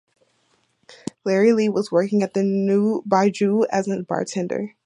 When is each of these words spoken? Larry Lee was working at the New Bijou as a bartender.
Larry 1.25 1.53
Lee 1.53 1.69
was 1.69 1.91
working 1.91 2.23
at 2.23 2.33
the 2.33 2.41
New 2.41 3.03
Bijou 3.07 3.67
as 3.71 3.87
a 3.87 4.01
bartender. 4.01 4.73